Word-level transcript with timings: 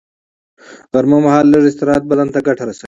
غرمه 0.93 1.17
مهال 1.25 1.45
لږ 1.53 1.63
استراحت 1.67 2.03
بدن 2.11 2.27
ته 2.33 2.39
ګټه 2.47 2.63
رسوي 2.67 2.79